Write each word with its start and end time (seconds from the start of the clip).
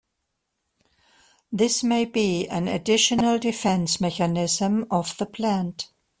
This 1.51 1.83
may 1.83 2.05
be 2.05 2.47
an 2.47 2.67
additional 2.67 3.37
defense 3.37 4.01
mechanism 4.01 4.87
of 4.89 5.15
the 5.19 5.27
plant. 5.27 5.89